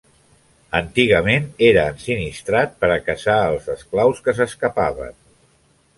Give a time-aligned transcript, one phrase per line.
[0.79, 5.19] Antigament era ensinistrat per a caçar als esclaus que s'escapaven.